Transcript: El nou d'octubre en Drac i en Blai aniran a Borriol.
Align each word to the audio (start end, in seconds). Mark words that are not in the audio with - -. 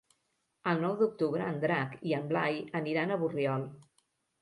El 0.71 0.81
nou 0.85 0.95
d'octubre 1.01 1.51
en 1.53 1.61
Drac 1.65 1.95
i 2.11 2.17
en 2.23 2.27
Blai 2.35 2.61
aniran 2.83 3.15
a 3.19 3.23
Borriol. 3.25 3.73